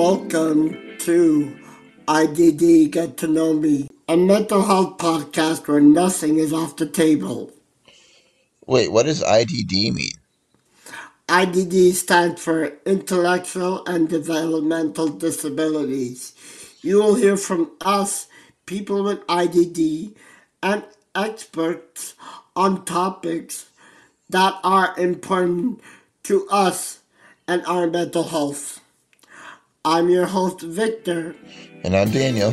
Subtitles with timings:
[0.00, 1.54] welcome to
[2.08, 7.52] IDD Get to Know Me, a mental health podcast where nothing is off the table.
[8.64, 10.12] Wait, what does IDD mean?
[11.28, 16.32] IDD stands for Intellectual and Developmental Disabilities.
[16.80, 18.26] You will hear from us,
[18.64, 20.14] people with IDD,
[20.62, 20.82] and
[21.14, 22.14] experts
[22.56, 23.66] on topics
[24.30, 25.82] that are important
[26.22, 27.00] to us
[27.46, 28.80] and our mental health.
[29.84, 31.34] I'm your host, Victor.
[31.84, 32.50] And I'm Daniel.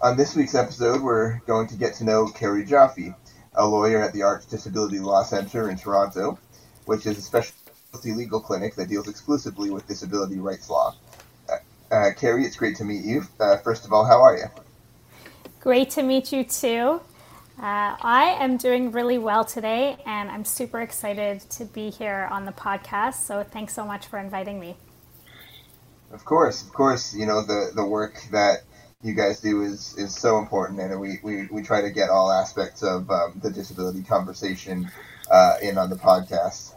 [0.00, 3.12] On this week's episode, we're going to get to know Kerri Joffe,
[3.54, 6.38] a lawyer at the Arch Disability Law Centre in Toronto,
[6.84, 10.94] which is a specialty legal clinic that deals exclusively with disability rights law.
[11.50, 11.56] Uh,
[11.92, 13.24] uh, Carrie, it's great to meet you.
[13.40, 14.46] Uh, first of all, how are you?
[15.58, 17.00] Great to meet you too.
[17.58, 22.44] Uh, I am doing really well today, and I'm super excited to be here on
[22.44, 23.14] the podcast.
[23.26, 24.76] So, thanks so much for inviting me.
[26.12, 27.14] Of course, of course.
[27.14, 28.62] You know the the work that
[29.02, 32.30] you guys do is is so important, and we we, we try to get all
[32.30, 34.90] aspects of um, the disability conversation
[35.30, 36.74] uh, in on the podcast.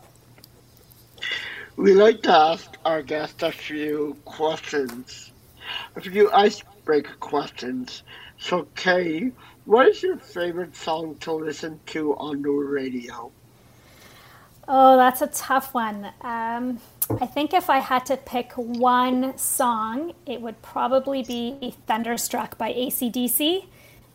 [1.75, 5.31] We like to ask our guests a few questions,
[5.95, 8.03] a few icebreaker questions.
[8.39, 9.31] So, Kay,
[9.65, 13.31] what is your favorite song to listen to on the radio?
[14.67, 16.11] Oh, that's a tough one.
[16.21, 16.79] Um,
[17.19, 22.71] I think if I had to pick one song, it would probably be Thunderstruck by
[22.73, 23.65] ACDC.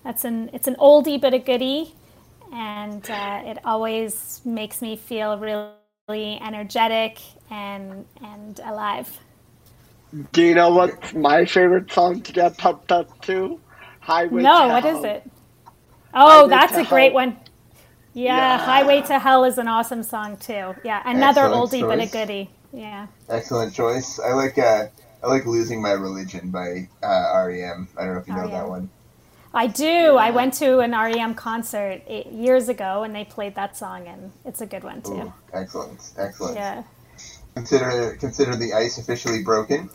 [0.05, 1.95] That's an it's an oldie but a goodie,
[2.53, 7.19] and uh, it always makes me feel really energetic
[7.51, 9.19] and and alive.
[10.33, 13.61] Do you know what's my favorite song to get pumped up to?
[14.01, 15.29] Highway no, what is it?
[16.17, 17.37] Oh, Highway that's a great one.
[18.15, 20.75] Yeah, yeah, Highway to Hell is an awesome song too.
[20.83, 22.11] Yeah, another Excellent oldie choice.
[22.11, 22.51] but a goodie.
[22.73, 23.07] Yeah.
[23.29, 24.19] Excellent choice.
[24.19, 24.87] I like uh,
[25.23, 27.89] I like "Losing My Religion" by uh, REM.
[27.97, 28.89] I don't know if you know that one.
[29.53, 29.85] I do.
[29.85, 30.13] Yeah.
[30.15, 34.33] I went to an REM concert eight, years ago, and they played that song, and
[34.47, 35.13] it's a good one too.
[35.13, 36.57] Ooh, excellent, excellent.
[36.57, 36.83] Yeah.
[37.55, 39.91] Consider consider the ice officially broken.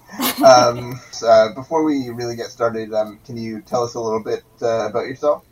[0.45, 4.43] Um, uh, before we really get started, um, can you tell us a little bit
[4.61, 5.45] uh, about yourself?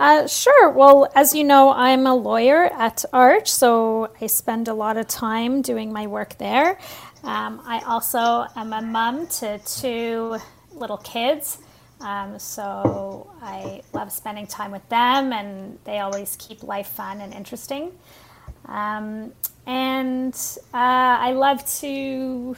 [0.00, 0.70] Uh, sure.
[0.70, 5.06] Well, as you know, I'm a lawyer at Arch, so I spend a lot of
[5.08, 6.78] time doing my work there.
[7.22, 10.38] Um, I also am a mom to two
[10.72, 11.58] little kids,
[12.00, 17.34] um, so I love spending time with them, and they always keep life fun and
[17.34, 17.92] interesting.
[18.64, 19.34] Um,
[19.66, 20.34] and
[20.72, 22.56] uh, I love to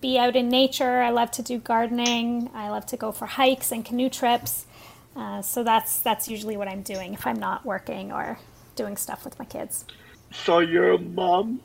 [0.00, 1.02] be out in nature.
[1.02, 2.50] I love to do gardening.
[2.52, 4.66] I love to go for hikes and canoe trips.
[5.16, 8.38] Uh, so that's that's usually what I'm doing if I'm not working or
[8.76, 9.84] doing stuff with my kids.
[10.32, 11.60] So you're a mom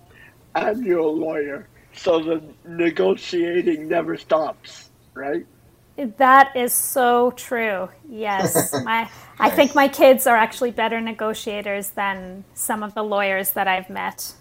[0.55, 1.67] and you're a lawyer.
[1.93, 5.45] So the negotiating never stops, right?
[5.97, 7.89] That is so true.
[8.09, 13.51] Yes, my I think my kids are actually better negotiators than some of the lawyers
[13.51, 14.33] that I've met.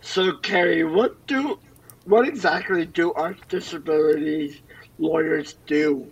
[0.00, 1.58] So, Kerri, what do
[2.04, 4.62] what exactly do arch disability
[4.98, 6.06] lawyers do?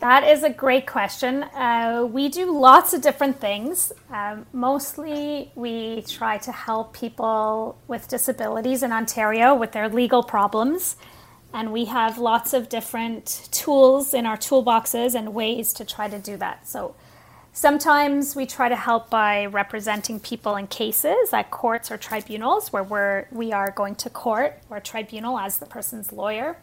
[0.00, 1.42] That is a great question.
[1.42, 3.92] Uh, we do lots of different things.
[4.10, 10.94] Um, mostly, we try to help people with disabilities in Ontario with their legal problems.
[11.52, 16.18] And we have lots of different tools in our toolboxes and ways to try to
[16.20, 16.68] do that.
[16.68, 16.94] So,
[17.52, 22.84] sometimes we try to help by representing people in cases at courts or tribunals where
[22.84, 26.56] we're, we are going to court or tribunal as the person's lawyer.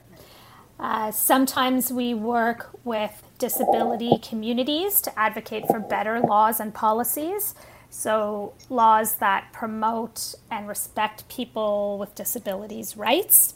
[0.80, 7.54] Uh, sometimes we work with disability communities to advocate for better laws and policies.
[7.90, 13.54] So, laws that promote and respect people with disabilities' rights.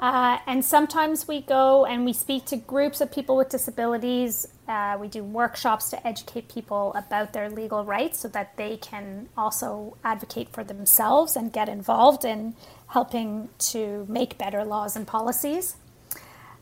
[0.00, 4.46] Uh, and sometimes we go and we speak to groups of people with disabilities.
[4.68, 9.28] Uh, we do workshops to educate people about their legal rights so that they can
[9.36, 12.54] also advocate for themselves and get involved in
[12.88, 15.74] helping to make better laws and policies.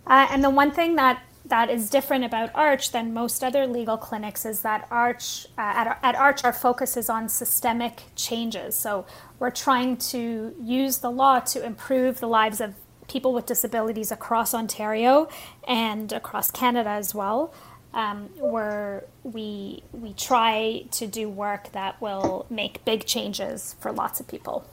[0.06, 3.96] Uh, and the one thing that that is different about Arch than most other legal
[3.96, 8.74] clinics is that Arch uh, at, at Arch our focus is on systemic changes.
[8.74, 9.06] So
[9.38, 12.74] we're trying to use the law to improve the lives of
[13.08, 15.28] people with disabilities across Ontario
[15.68, 17.54] and across Canada as well.
[17.94, 24.20] Um, where we we try to do work that will make big changes for lots
[24.20, 24.66] of people.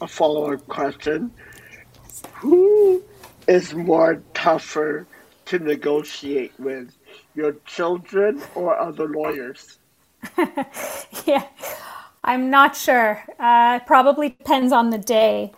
[0.00, 1.30] A follow-up question:
[2.36, 3.02] Who
[3.48, 5.06] is more tougher
[5.48, 6.94] to negotiate with
[7.34, 9.78] your children or other lawyers?
[11.26, 11.44] yeah.
[12.24, 13.24] I'm not sure.
[13.38, 15.52] Uh, probably depends on the day.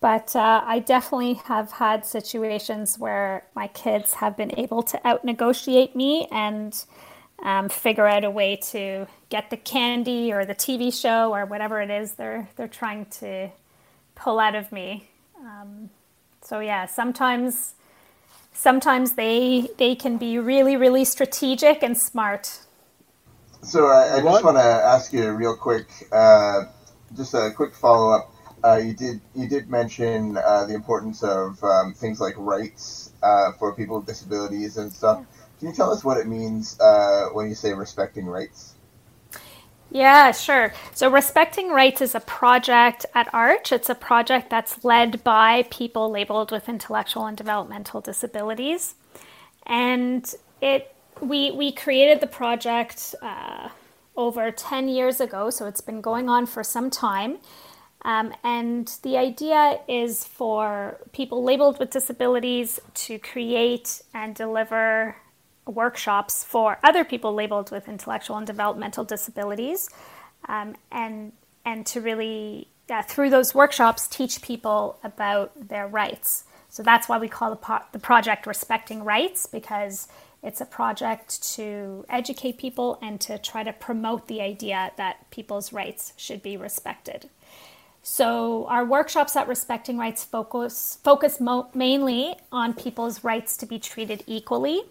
[0.00, 5.24] But uh, I definitely have had situations where my kids have been able to out
[5.24, 6.84] negotiate me and
[7.42, 11.80] um, figure out a way to get the candy or the TV show or whatever
[11.80, 13.48] it is they're they're trying to
[14.14, 15.08] pull out of me.
[15.40, 15.88] Um,
[16.42, 17.72] so yeah, sometimes
[18.54, 22.60] sometimes they they can be really really strategic and smart.
[23.62, 26.64] So I, I just want to ask you real quick, uh,
[27.16, 28.30] just a quick follow up.
[28.62, 33.52] Uh, you did you did mention uh, the importance of um, things like rights uh,
[33.58, 35.24] for people with disabilities and stuff.
[35.58, 38.73] Can you tell us what it means uh, when you say respecting rights?
[39.94, 40.74] Yeah, sure.
[40.92, 43.70] So, Respecting Rights is a project at Arch.
[43.70, 48.96] It's a project that's led by people labeled with intellectual and developmental disabilities.
[49.66, 50.28] And
[50.60, 53.68] it we, we created the project uh,
[54.16, 57.38] over 10 years ago, so it's been going on for some time.
[58.02, 65.18] Um, and the idea is for people labeled with disabilities to create and deliver
[65.66, 69.88] workshops for other people labeled with intellectual and developmental disabilities,
[70.48, 71.32] um, and
[71.64, 76.44] and to really uh, through those workshops teach people about their rights.
[76.68, 80.08] So that's why we call the, po- the project Respecting Rights because
[80.42, 85.72] it's a project to educate people and to try to promote the idea that people's
[85.72, 87.30] rights should be respected.
[88.02, 93.78] So our workshops at Respecting Rights focus focus mo- mainly on people's rights to be
[93.78, 94.82] treated equally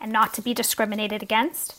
[0.00, 1.76] and not to be discriminated against.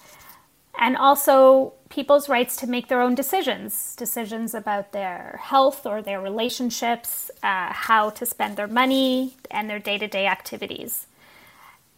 [0.79, 6.21] And also people's rights to make their own decisions decisions about their health or their
[6.21, 11.07] relationships, uh, how to spend their money, and their day to day activities.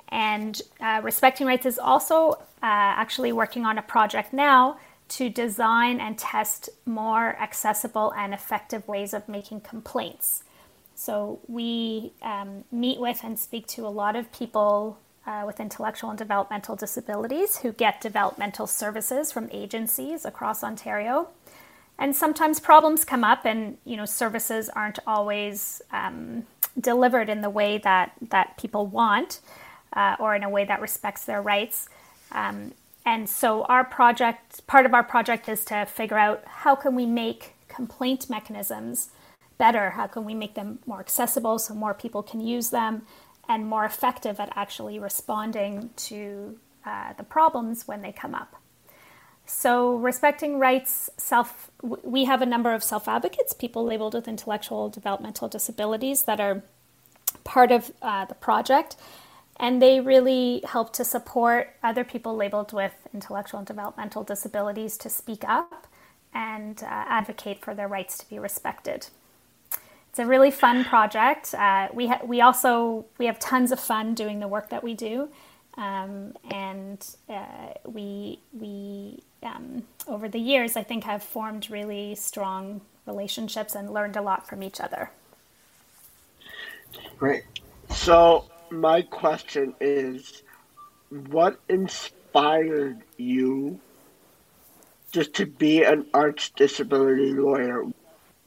[0.08, 4.78] And uh, Respecting Rights is also uh, actually working on a project now
[5.10, 10.44] to design and test more accessible and effective ways of making complaints.
[10.96, 15.00] So we um, meet with and speak to a lot of people
[15.30, 21.30] uh, with intellectual and developmental disabilities who get developmental services from agencies across Ontario.
[22.00, 26.48] And sometimes problems come up, and you know services aren't always um,
[26.80, 29.42] delivered in the way that that people want,
[29.94, 31.90] uh, or in a way that respects their rights.
[32.32, 32.72] Um,
[33.06, 37.06] and so our project, part of our project, is to figure out how can we
[37.06, 39.10] make complaint mechanisms
[39.58, 39.92] better.
[39.92, 43.04] How can we make them more accessible so more people can use them?
[43.50, 48.56] And more effective at actually responding to uh, the problems when they come up.
[49.46, 54.90] So, respecting rights, self, we have a number of self advocates, people labeled with intellectual
[54.90, 56.62] developmental disabilities that are
[57.44, 58.96] part of uh, the project,
[59.58, 65.10] and they really help to support other people labeled with intellectual and developmental disabilities to
[65.10, 65.88] speak up
[66.32, 69.08] and uh, advocate for their rights to be respected
[70.10, 71.54] it's a really fun project.
[71.54, 74.96] Uh, we ha- we also we have tons of fun doing the work that we
[74.96, 75.30] do,
[75.78, 82.82] um, and uh, we we um, over the years I think have formed really strong
[83.06, 85.12] relationships and learned a lot from each other.
[87.18, 87.44] Great.
[87.92, 90.44] So my question is,
[91.10, 93.80] what inspired you
[95.12, 97.86] just to be an arch disability lawyer?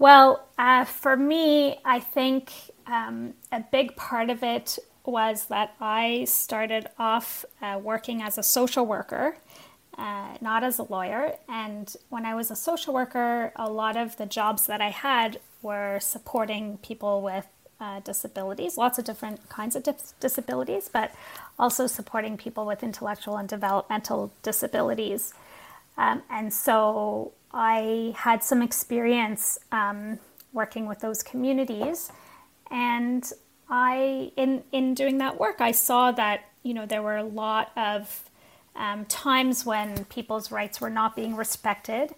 [0.02, 2.50] Well, uh, for me, I think
[2.88, 8.42] um, a big part of it was that I started off uh, working as a
[8.42, 9.36] social worker,
[9.96, 11.34] uh, not as a lawyer.
[11.48, 15.38] And when I was a social worker, a lot of the jobs that I had
[15.62, 17.46] were supporting people with
[17.80, 21.14] uh, disabilities, lots of different kinds of dis- disabilities, but
[21.60, 25.32] also supporting people with intellectual and developmental disabilities.
[25.96, 30.18] Um, and so I had some experience um,
[30.52, 32.10] working with those communities,
[32.70, 33.30] and
[33.68, 37.72] I, in in doing that work, I saw that you know there were a lot
[37.76, 38.30] of
[38.74, 42.14] um, times when people's rights were not being respected,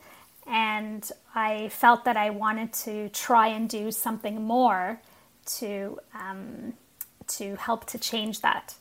[0.46, 5.00] and I felt that I wanted to try and do something more
[5.58, 6.74] to um,
[7.26, 8.74] to help to change that.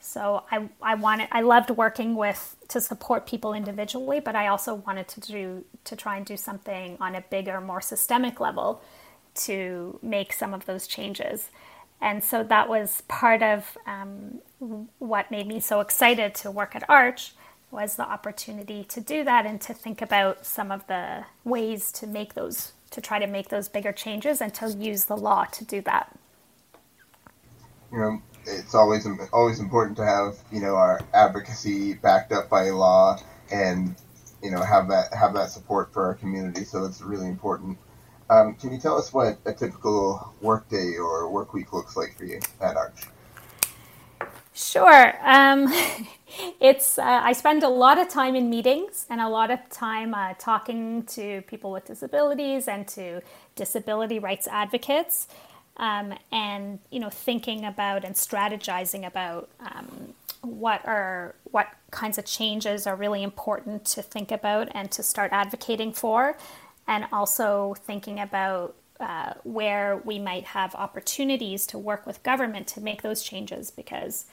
[0.00, 4.74] So I, I wanted I loved working with to support people individually, but I also
[4.74, 8.82] wanted to do to try and do something on a bigger, more systemic level
[9.34, 11.50] to make some of those changes.
[12.00, 14.38] And so that was part of um,
[14.98, 17.34] what made me so excited to work at Arch
[17.70, 22.06] was the opportunity to do that and to think about some of the ways to
[22.06, 25.64] make those to try to make those bigger changes and to use the law to
[25.64, 26.16] do that.
[27.92, 33.18] Know, it's always always important to have you know our advocacy backed up by law
[33.50, 33.94] and
[34.42, 36.64] you know have that have that support for our community.
[36.64, 37.78] So it's really important.
[38.30, 42.24] Um, can you tell us what a typical workday or work week looks like for
[42.24, 43.08] you at Arch?
[44.58, 45.14] Sure.
[45.22, 45.72] Um,
[46.60, 50.14] it's uh, I spend a lot of time in meetings and a lot of time
[50.14, 53.22] uh, talking to people with disabilities and to
[53.54, 55.28] disability rights advocates,
[55.78, 62.24] um, and you know thinking about and strategizing about um, what are what kinds of
[62.24, 66.36] changes are really important to think about and to start advocating for,
[66.86, 72.80] and also thinking about uh, where we might have opportunities to work with government to
[72.80, 74.26] make those changes because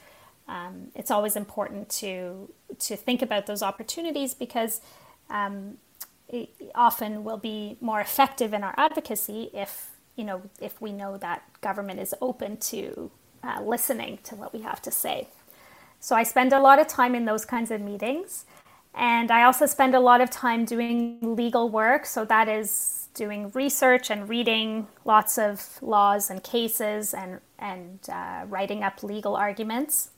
[0.48, 4.80] um, it's always important to to think about those opportunities because
[5.30, 5.78] um,
[6.74, 11.42] often will be more effective in our advocacy if you know if we know that
[11.60, 13.10] government is open to
[13.44, 15.28] uh, listening to what we have to say.
[16.00, 18.44] So I spend a lot of time in those kinds of meetings.
[18.94, 22.06] And I also spend a lot of time doing legal work.
[22.06, 28.44] So that is doing research and reading lots of laws and cases and, and uh,
[28.48, 30.10] writing up legal arguments.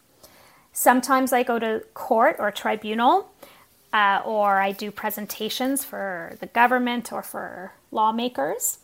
[0.72, 3.32] Sometimes I go to court or tribunal,
[3.92, 8.78] uh, or I do presentations for the government or for lawmakers.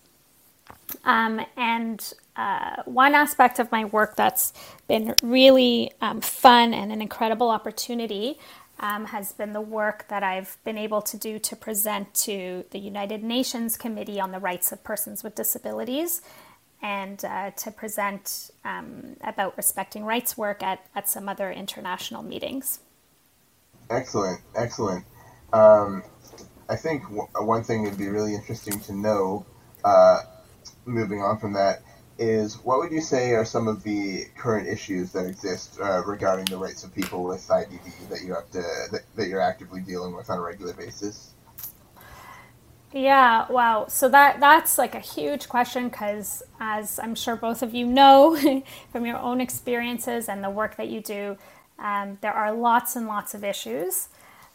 [1.05, 4.53] Um, and uh, one aspect of my work that's
[4.89, 8.39] been really um, fun and an incredible opportunity
[8.81, 12.79] um, has been the work that I've been able to do to present to the
[12.79, 16.23] United Nations Committee on the Rights of Persons with Disabilities
[16.83, 22.81] and uh, to present um, about respecting rights work at, at some other international meetings.
[23.91, 25.05] Excellent, excellent.
[25.53, 26.03] Um,
[26.69, 29.47] I think w- one thing would be really interesting to know,
[29.85, 30.21] uh,
[30.87, 31.83] moving on from that,
[32.19, 36.45] is what would you say are some of the current issues that exist uh, regarding
[36.47, 40.15] the rights of people with IDD that you have to that, that you're actively dealing
[40.15, 41.33] with on a regular basis?
[42.93, 43.87] Yeah, wow.
[43.89, 48.63] So that that's like a huge question because, as I'm sure both of you know
[48.93, 51.37] from your own experiences and the work that you do,
[51.81, 54.09] um, there are lots and lots of issues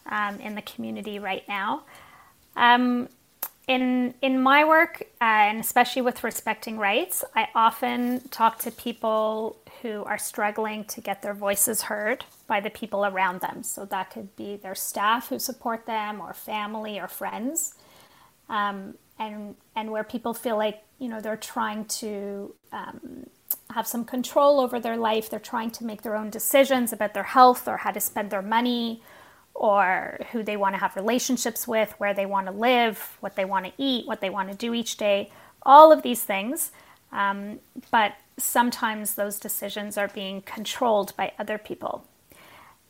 [0.05, 1.83] um, in the community right now.
[2.55, 3.09] Um,
[3.69, 9.57] in in my work, uh, and especially with respecting rights, I often talk to people
[9.83, 13.63] who are struggling to get their voices heard by the people around them.
[13.63, 17.75] So that could be their staff who support them, or family, or friends
[18.49, 23.27] um, and and where people feel like you know they're trying to um,
[23.71, 25.29] have some control over their life.
[25.29, 28.41] They're trying to make their own decisions about their health or how to spend their
[28.41, 29.03] money,
[29.59, 33.45] or who they want to have relationships with, where they want to live, what they
[33.45, 35.29] want to eat, what they want to do each day.
[35.63, 36.71] All of these things,
[37.11, 37.59] um,
[37.91, 42.05] but sometimes those decisions are being controlled by other people.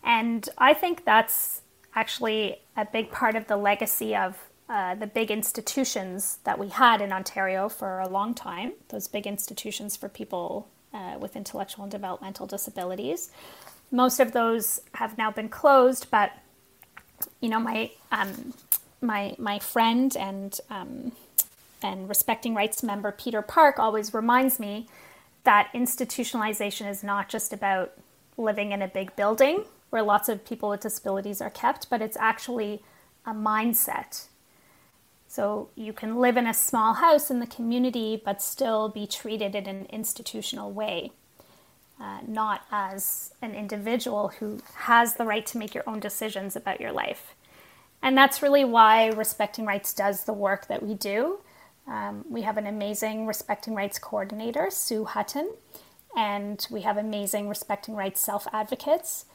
[0.04, 1.62] And I think that's
[1.96, 4.38] actually a big part of the legacy of
[4.70, 9.26] uh, the big institutions that we had in Ontario for a long time, those big
[9.26, 13.32] institutions for people uh, with intellectual and developmental disabilities.
[13.92, 16.32] Most of those have now been closed, but
[17.42, 18.54] you know, my um,
[19.02, 21.12] my my friend and um,
[21.82, 24.88] and respecting rights member Peter Park always reminds me
[25.44, 27.94] that institutionalization is not just about
[28.38, 32.18] living in a big building where lots of people with disabilities are kept, but it's
[32.18, 32.82] actually
[33.26, 34.28] a mindset.
[35.28, 39.56] So you can live in a small house in the community, but still be treated
[39.56, 41.12] in an institutional way,
[42.00, 46.80] uh, not as an individual who has the right to make your own decisions about
[46.80, 47.36] your life.
[48.02, 51.40] And that's really why Respecting Rights does the work that we do.
[51.88, 55.52] Um, we have an amazing Respecting Rights coordinator, Sue Hutton,
[56.16, 59.26] and we have amazing Respecting Rights self advocates.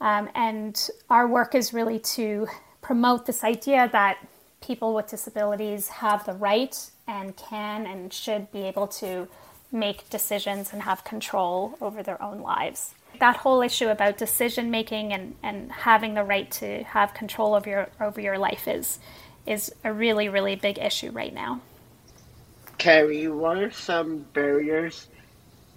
[0.00, 2.46] Um, and our work is really to
[2.82, 4.18] promote this idea that
[4.60, 9.26] people with disabilities have the right and can and should be able to
[9.72, 12.94] make decisions and have control over their own lives.
[13.20, 17.68] That whole issue about decision making and, and having the right to have control over
[17.68, 18.98] your over your life is
[19.46, 21.60] is a really, really big issue right now.
[22.78, 25.08] Kerri, what are some barriers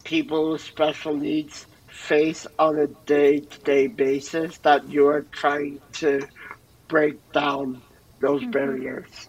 [0.04, 6.28] people with special needs face on a day to day basis that you're trying to
[6.88, 7.82] break down
[8.20, 8.52] those mm-hmm.
[8.52, 9.29] barriers?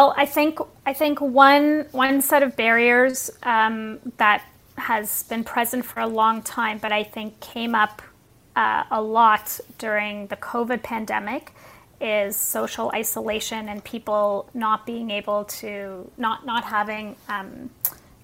[0.00, 4.42] Well, I think I think one one set of barriers um, that
[4.78, 8.00] has been present for a long time, but I think came up
[8.56, 11.52] uh, a lot during the COVID pandemic,
[12.00, 17.68] is social isolation and people not being able to not not having um,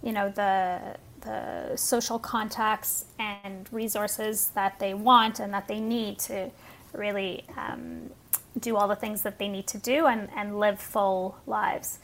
[0.03, 6.19] you know the the social contacts and resources that they want and that they need
[6.21, 6.51] to
[6.95, 8.09] really um,
[8.59, 11.99] do all the things that they need to do and, and live full lives.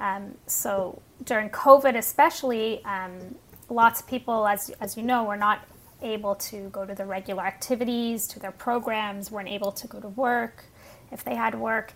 [0.00, 3.36] Um, so during COVID, especially, um,
[3.68, 5.66] lots of people, as, as you know, were not
[6.02, 10.08] able to go to the regular activities, to their programs, weren't able to go to
[10.08, 10.64] work
[11.10, 11.92] if they had work.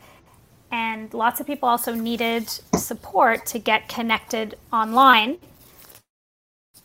[0.70, 5.38] And lots of people also needed support to get connected online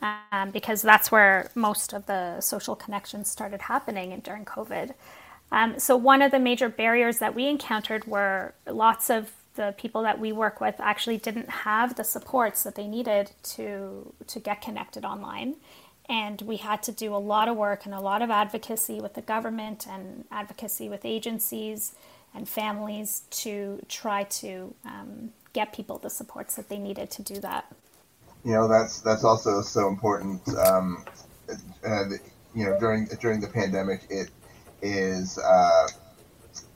[0.01, 4.94] um, because that's where most of the social connections started happening during COVID.
[5.53, 10.01] Um, so, one of the major barriers that we encountered were lots of the people
[10.01, 14.62] that we work with actually didn't have the supports that they needed to to get
[14.62, 15.55] connected online
[16.10, 19.13] and we had to do a lot of work and a lot of advocacy with
[19.13, 21.95] the government and advocacy with agencies
[22.33, 27.36] and families to try to um, get people the supports that they needed to do
[27.39, 27.72] that.
[28.43, 30.41] You know, that's that's also so important.
[30.57, 31.05] Um,
[31.83, 32.19] and
[32.53, 34.29] you know, during during the pandemic, it
[34.84, 35.88] is uh,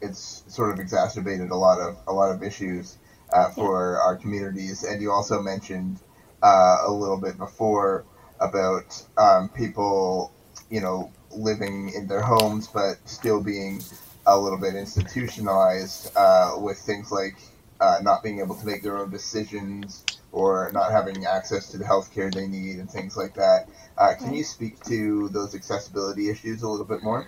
[0.02, 2.98] it's sort of exacerbated a lot of a lot of issues
[3.34, 4.08] uh, for yeah.
[4.08, 4.84] our communities.
[4.84, 6.00] And you also mentioned
[6.42, 8.06] uh, a little bit before
[8.40, 10.32] about um, people,
[10.70, 13.84] you know, living in their homes but still being
[14.26, 17.38] a little bit institutionalized uh, with things like
[17.80, 21.86] uh, not being able to make their own decisions or not having access to the
[21.86, 23.68] healthcare they need and things like that.
[23.98, 27.28] Uh, can you speak to those accessibility issues a little bit more?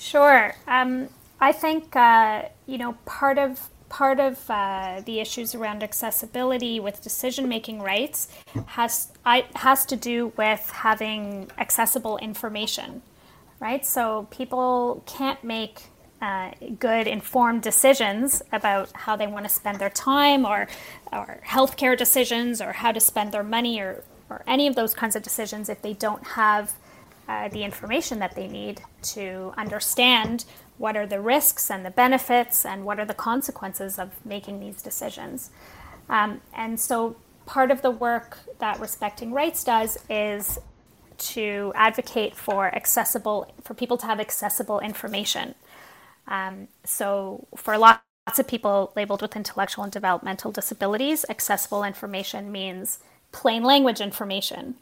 [0.00, 0.54] Sure.
[0.66, 6.80] Um, I think uh, you know part of part of uh, the issues around accessibility
[6.80, 8.28] with decision making rights
[8.66, 13.02] has I, has to do with having accessible information,
[13.60, 13.84] right?
[13.84, 15.82] So people can't make
[16.22, 20.66] uh, good informed decisions about how they want to spend their time or
[21.12, 25.14] or healthcare decisions or how to spend their money or or any of those kinds
[25.14, 26.72] of decisions if they don't have
[27.30, 30.44] uh, the information that they need to understand
[30.78, 34.82] what are the risks and the benefits and what are the consequences of making these
[34.82, 35.50] decisions.
[36.08, 37.14] Um, and so
[37.46, 40.58] part of the work that Respecting Rights does is
[41.18, 45.54] to advocate for accessible, for people to have accessible information.
[46.26, 52.98] Um, so for lots of people labeled with intellectual and developmental disabilities, accessible information means
[53.30, 54.74] plain language information.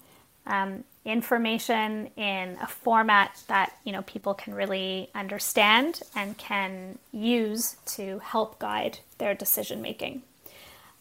[0.47, 7.77] Um, information in a format that you know people can really understand and can use
[7.87, 10.23] to help guide their decision making.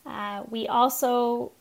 [0.05, 1.51] Uh, we also,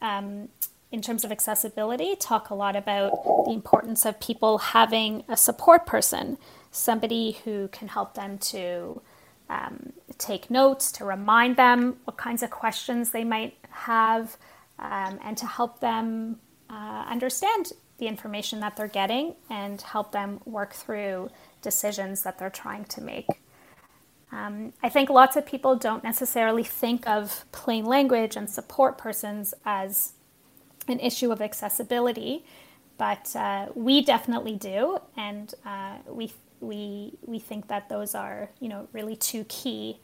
[0.00, 0.48] um,
[0.90, 5.84] in terms of accessibility, talk a lot about the importance of people having a support
[5.84, 6.38] person,
[6.70, 9.02] somebody who can help them to
[9.50, 14.38] um, take notes, to remind them what kinds of questions they might have,
[14.78, 16.38] um, and to help them
[16.72, 21.30] uh, understand the information that they're getting and help them work through
[21.60, 23.26] decisions that they're trying to make.
[24.32, 29.52] Um, I think lots of people don't necessarily think of plain language and support persons
[29.66, 30.14] as
[30.88, 32.44] an issue of accessibility,
[32.96, 38.68] but uh, we definitely do, and uh, we we we think that those are you
[38.68, 39.98] know really two key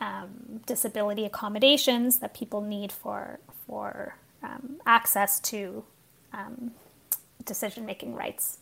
[0.00, 5.84] um, disability accommodations that people need for for um, access to
[6.32, 6.72] um,
[7.44, 8.58] decision making rights.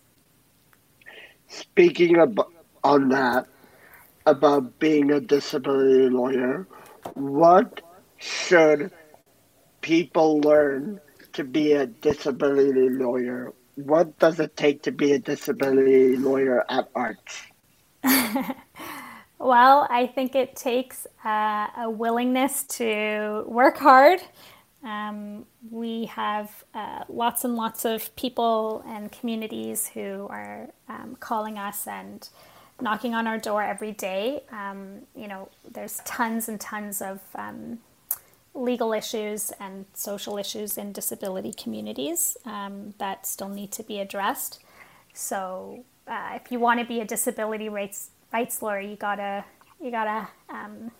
[1.49, 2.53] Speaking about,
[2.85, 3.47] on that,
[4.27, 6.67] about being a disability lawyer,
[7.15, 7.81] what
[8.19, 8.91] should
[9.81, 11.01] people learn
[11.33, 13.53] to be a disability lawyer?
[13.77, 17.53] What does it take to be a disability lawyer at Arch?
[19.39, 24.21] well, I think it takes uh, a willingness to work hard
[24.83, 31.59] um, we have uh, lots and lots of people and communities who are um, calling
[31.59, 32.29] us and
[32.81, 34.43] knocking on our door every day.
[34.51, 37.79] Um, you know, there's tons and tons of um,
[38.55, 44.61] legal issues and social issues in disability communities um, that still need to be addressed.
[45.13, 49.45] So, uh, if you want to be a disability rights rights lawyer, you gotta
[49.81, 50.91] you gotta um,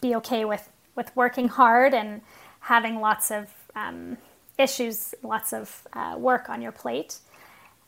[0.00, 2.20] be okay with with working hard and
[2.68, 4.18] having lots of um,
[4.58, 7.18] issues, lots of uh, work on your plate.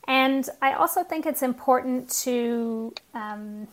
[0.09, 3.69] And I also think it's important to um,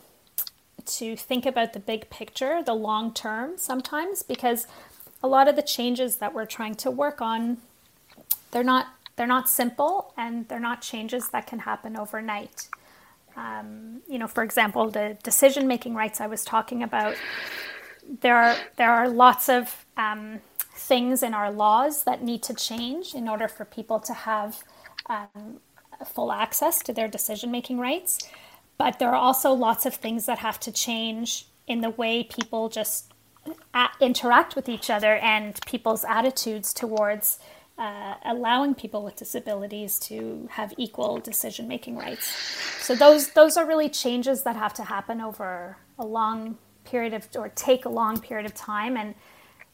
[0.98, 4.66] to think about the big picture, the long term sometimes, because
[5.22, 7.56] a lot of the changes that we're trying to work on,
[8.50, 12.68] they're not they're not simple and they're not changes that can happen overnight.
[13.34, 17.14] Um, you know, for example, the decision making rights I was talking about,
[18.20, 20.40] there are there are lots of um,
[20.78, 24.64] things in our laws that need to change in order for people to have
[25.10, 25.60] um,
[26.06, 28.18] full access to their decision making rights.
[28.78, 32.68] but there are also lots of things that have to change in the way people
[32.70, 33.12] just
[33.74, 37.40] a- interact with each other and people's attitudes towards
[37.78, 42.36] uh, allowing people with disabilities to have equal decision making rights.
[42.80, 47.28] So those those are really changes that have to happen over a long period of
[47.36, 49.14] or take a long period of time and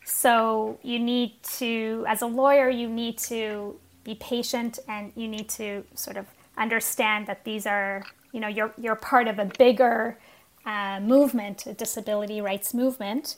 [0.05, 5.49] so you need to as a lawyer you need to be patient and you need
[5.49, 6.27] to sort of
[6.59, 10.19] understand that these are you know you're you're part of a bigger
[10.67, 13.37] uh, movement a disability rights movement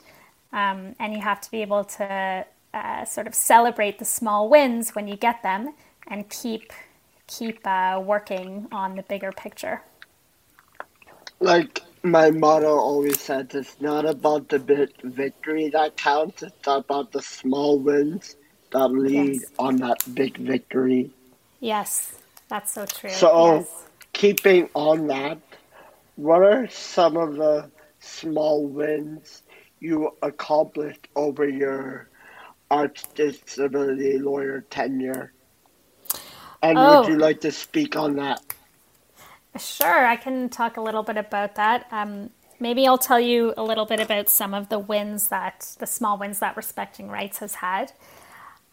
[0.53, 4.95] um, and you have to be able to uh, sort of celebrate the small wins
[4.95, 5.75] when you get them
[6.09, 6.73] and keep
[7.27, 9.83] keep uh, working on the bigger picture.
[11.41, 16.43] Like my motto always says, it's not about the big victory that counts.
[16.43, 18.37] It's about the small wins
[18.73, 19.51] that lead Yes.
[19.59, 21.11] on that big victory.
[21.61, 22.15] Yes,
[22.49, 23.11] that's so true.
[23.11, 23.85] So, yes.
[24.13, 25.41] keeping on that,
[26.17, 29.43] what are some of the small wins
[29.81, 32.11] you accomplished over your
[32.71, 35.33] arch disability lawyer tenure?
[36.63, 36.87] And Oh.
[36.87, 38.41] would you like to speak on that?
[39.57, 41.87] Sure, I can talk a little bit about that.
[41.91, 45.87] Um, maybe I'll tell you a little bit about some of the wins that the
[45.87, 47.93] small wins that Respecting Rights has had.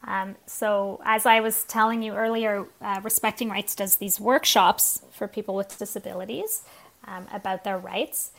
[0.05, 5.27] Um, so, as I was telling you earlier, uh, Respecting Rights does these workshops for
[5.27, 6.63] people with disabilities
[7.07, 8.31] um, about their rights.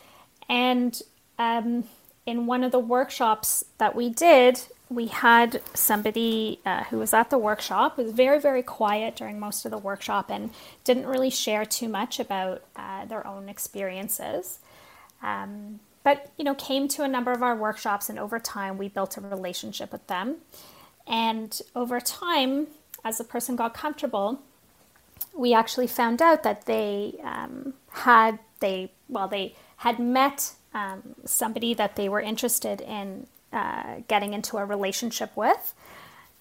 [0.48, 1.00] And
[1.38, 1.84] um,
[2.26, 7.30] in one of the workshops that we did, we had somebody uh, who was at
[7.30, 10.50] the workshop, was very, very quiet during most of the workshop and
[10.84, 14.58] didn't really share too much about uh, their own experiences.
[15.22, 18.88] Um, but, you know, came to a number of our workshops, and over time we
[18.88, 20.36] built a relationship with them.
[21.06, 22.66] And over time,
[23.04, 24.40] as the person got comfortable,
[25.34, 31.72] we actually found out that they um, had they well they had met um, somebody
[31.74, 35.74] that they were interested in uh, getting into a relationship with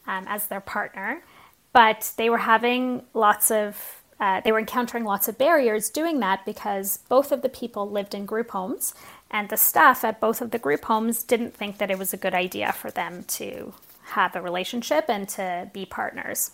[0.07, 1.23] um, as their partner,
[1.71, 6.45] but they were having lots of uh, they were encountering lots of barriers doing that
[6.45, 8.93] because both of the people lived in group homes,
[9.29, 12.17] and the staff at both of the group homes didn't think that it was a
[12.17, 16.51] good idea for them to have a relationship and to be partners.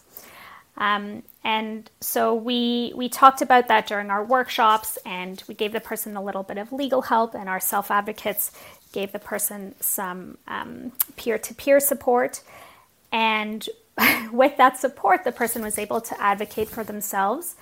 [0.78, 5.80] Um, and so we we talked about that during our workshops, and we gave the
[5.80, 8.52] person a little bit of legal help, and our self advocates
[8.92, 10.38] gave the person some
[11.16, 12.42] peer to peer support.
[13.12, 13.68] And
[14.32, 17.56] with that support, the person was able to advocate for themselves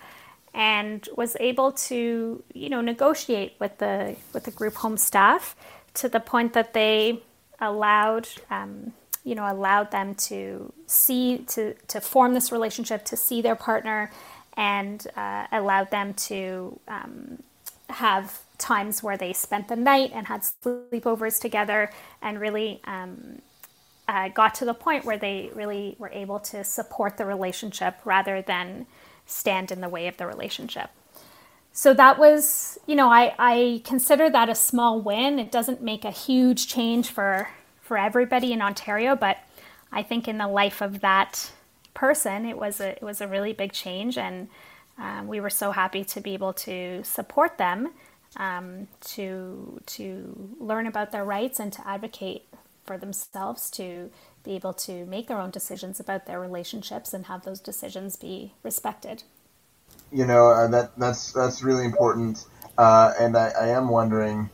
[0.53, 5.55] and was able to you know negotiate with the with the group home staff
[5.93, 7.21] to the point that they
[7.59, 8.93] allowed um,
[9.27, 14.09] you know allowed them to see to to form this relationship to see their partner
[14.55, 17.43] and uh, allowed them to um,
[17.89, 23.41] have times where they spent the night and had sleepovers together and really um,
[24.07, 28.41] uh, got to the point where they really were able to support the relationship rather
[28.41, 28.87] than
[29.25, 30.89] stand in the way of the relationship.
[31.73, 35.37] So that was, you know, I, I consider that a small win.
[35.37, 37.49] It doesn't make a huge change for
[37.87, 39.37] for everybody in Ontario, but
[39.91, 41.51] I think in the life of that
[41.93, 44.49] person, it was a it was a really big change, and
[44.97, 47.91] um, we were so happy to be able to support them
[48.35, 52.43] um, to to learn about their rights and to advocate
[52.85, 54.09] for themselves to
[54.43, 58.53] be able to make their own decisions about their relationships and have those decisions be
[58.63, 59.23] respected.
[60.11, 62.45] You know uh, that that's that's really important,
[62.77, 64.49] uh, and I, I am wondering,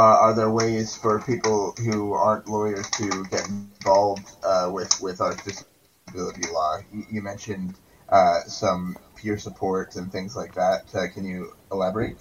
[0.00, 5.34] are there ways for people who aren't lawyers to get involved uh, with with our
[5.34, 6.78] disability law?
[6.92, 7.78] You, you mentioned
[8.08, 10.94] uh, some peer support and things like that.
[10.94, 12.18] Uh, can you elaborate?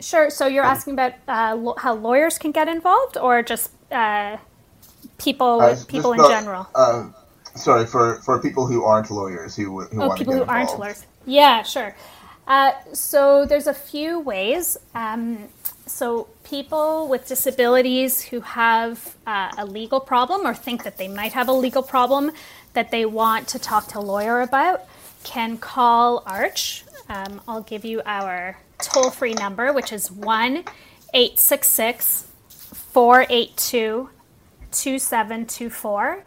[0.00, 0.30] Sure.
[0.30, 4.38] So you're asking about uh, lo- how lawyers can get involved, or just uh,
[5.18, 6.68] people Uh, with just people in about, general?
[6.74, 7.10] Uh,
[7.54, 10.48] sorry for for people who aren't lawyers who who Oh, want people to who get
[10.48, 11.06] aren't lawyers.
[11.26, 11.94] Yeah, sure.
[12.46, 14.76] Uh, so there's a few ways.
[14.94, 15.48] Um,
[15.86, 21.32] so people with disabilities who have uh, a legal problem or think that they might
[21.32, 22.32] have a legal problem
[22.72, 24.82] that they want to talk to a lawyer about
[25.24, 26.84] can call Arch.
[27.08, 30.64] Um, I'll give you our toll free number, which is 1
[31.14, 32.26] 866
[32.92, 34.10] 482
[34.70, 36.24] 2724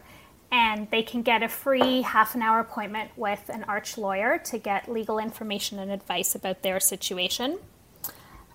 [0.50, 4.58] and they can get a free half an hour appointment with an arch lawyer to
[4.58, 7.58] get legal information and advice about their situation.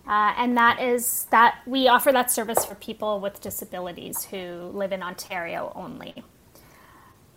[0.08, 4.92] Uh, and that is that we offer that service for people with disabilities who live
[4.92, 6.24] in Ontario only.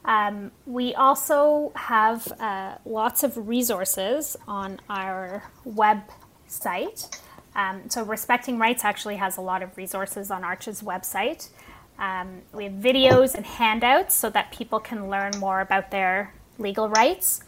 [0.05, 7.19] Um, we also have uh, lots of resources on our website.
[7.57, 11.49] Um, so, Respecting Rights actually has a lot of resources on Arch's website.
[11.99, 16.89] Um, we have videos and handouts so that people can learn more about their legal
[16.89, 17.43] rights.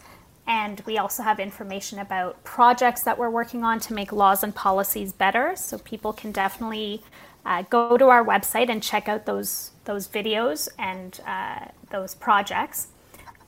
[0.45, 4.55] And we also have information about projects that we're working on to make laws and
[4.55, 5.53] policies better.
[5.55, 7.03] So people can definitely
[7.45, 12.87] uh, go to our website and check out those those videos and uh, those projects.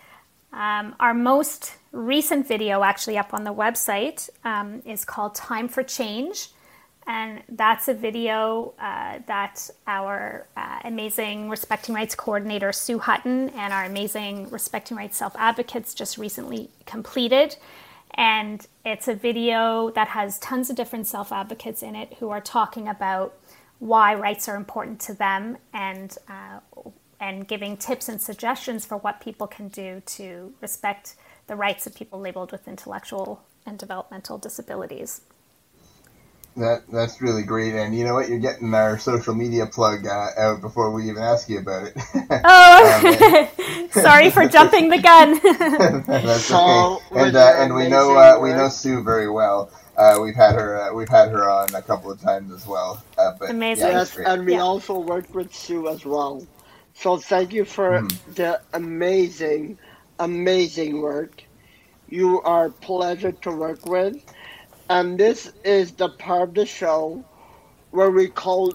[0.52, 5.84] Um, our most recent video, actually up on the website, um, is called Time for
[5.84, 6.50] Change.
[7.08, 13.74] And that's a video uh, that our uh, amazing Respecting Rights coordinator, Sue Hutton, and
[13.74, 17.58] our amazing Respecting Rights self advocates just recently completed.
[18.16, 22.42] And it's a video that has tons of different self advocates in it who are
[22.42, 23.38] talking about
[23.80, 26.60] why rights are important to them and uh,
[27.20, 31.16] and giving tips and suggestions for what people can do to respect
[31.48, 35.22] the rights of people labeled with intellectual and developmental disabilities.
[36.58, 38.30] That that's really great, and you know what?
[38.30, 41.98] You're getting our social media plug uh, out before we even ask you about it.
[42.46, 43.50] oh,
[43.84, 45.42] um, sorry for jumping the gun.
[46.08, 46.98] that's okay.
[47.12, 49.70] And uh, and we know uh, we know Sue very well.
[49.98, 50.82] Uh, we've had her.
[50.82, 53.04] Uh, we've had her on a couple of times as well.
[53.18, 53.88] Uh, but Amazing.
[53.88, 54.60] Yeah, yes, and we yeah.
[54.60, 56.46] also worked with Sue as well.
[56.96, 58.36] So thank you for mm.
[58.36, 59.78] the amazing,
[60.20, 61.44] amazing work.
[62.10, 64.18] You are a pleasure to work with,
[64.90, 67.24] and this is the part of the show
[67.92, 68.74] where we call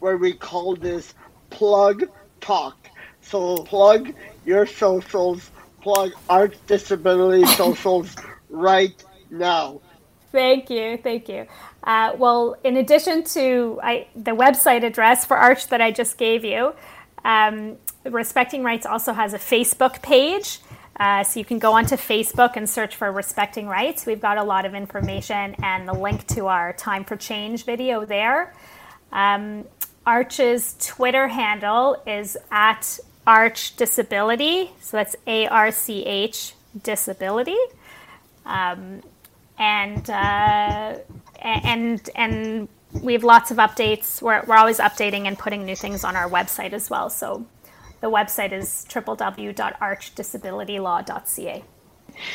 [0.00, 1.14] where we call this
[1.50, 2.04] plug
[2.40, 2.76] talk.
[3.20, 5.50] So plug your socials,
[5.80, 8.14] plug Arch Disability socials
[8.50, 9.80] right now.
[10.34, 11.46] Thank you, thank you.
[11.84, 16.44] Uh, well, in addition to I, the website address for Arch that I just gave
[16.44, 16.74] you,
[17.24, 20.58] um, Respecting Rights also has a Facebook page.
[20.98, 24.06] Uh, so you can go onto Facebook and search for Respecting Rights.
[24.06, 28.04] We've got a lot of information and the link to our Time for Change video
[28.04, 28.54] there.
[29.12, 29.66] Um,
[30.04, 34.72] Arch's Twitter handle is at Arch Disability.
[34.80, 37.62] So that's A R C H Disability.
[38.44, 39.02] Um,
[39.58, 40.98] and uh,
[41.40, 42.68] and and
[43.02, 44.22] we have lots of updates.
[44.22, 47.10] We're we're always updating and putting new things on our website as well.
[47.10, 47.46] So
[48.00, 51.64] the website is www.archdisabilitylaw.ca.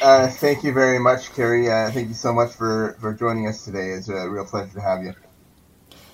[0.02, 1.70] Uh, thank you very much, Kerri.
[1.70, 3.92] Uh, thank you so much for, for joining us today.
[3.92, 5.14] It's a real pleasure to have you.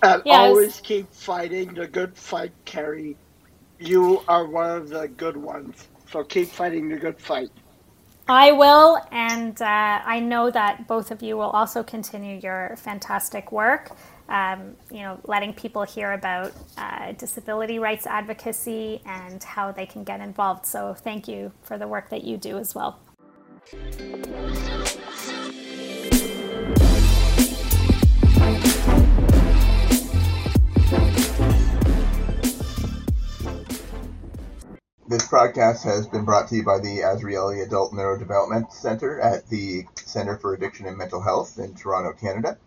[0.03, 0.49] And yes.
[0.49, 3.15] always keep fighting the good fight, Kerri.
[3.79, 5.87] You are one of the good ones.
[6.11, 7.49] So keep fighting the good fight.
[8.27, 9.65] I will, and uh,
[10.03, 13.91] I know that both of you will also continue your fantastic work.
[14.27, 20.03] Um, you know, letting people hear about uh, disability rights advocacy and how they can
[20.03, 20.65] get involved.
[20.65, 22.99] So, thank you for the work that you do as well.
[35.15, 39.85] This broadcast has been brought to you by the Azrieli Adult Neurodevelopment Center at the
[39.95, 42.57] Center for Addiction and Mental Health in Toronto, Canada.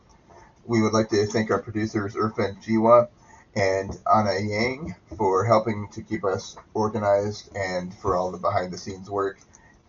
[0.65, 3.09] We would like to thank our producers Irfan Jiwa
[3.55, 8.79] and Anna Yang for helping to keep us organized and for all the behind the
[8.79, 9.39] scenes work.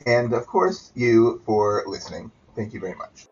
[0.06, 2.30] And of course, you for listening.
[2.58, 3.26] Thank you very much.